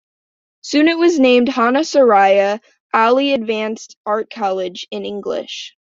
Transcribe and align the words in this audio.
Soon 0.61 0.87
it 0.87 0.97
was 0.97 1.19
named 1.19 1.49
Honarsaraye 1.49 2.59
Ali-Advanced 2.91 3.97
Art 4.03 4.31
College 4.33 4.87
in 4.89 5.05
English. 5.05 5.75